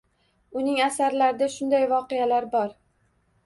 Uning 0.61 0.79
asarlarida 0.85 1.51
shunday 1.59 1.87
voqealar 1.95 2.51
bor. 2.59 2.77